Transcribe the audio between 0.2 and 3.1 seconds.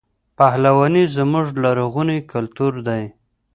پهلواني زموږ لرغونی کلتور دی.